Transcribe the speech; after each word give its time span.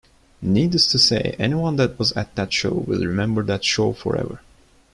Needless 0.41 0.87
to 0.87 0.97
say, 0.97 1.35
anyone 1.37 1.75
that 1.75 1.99
was 1.99 2.11
at 2.13 2.33
that 2.35 2.51
show 2.51 2.71
will 2.71 3.05
remember 3.05 3.43
that 3.43 3.63
show 3.63 3.93
forever. 3.93 4.41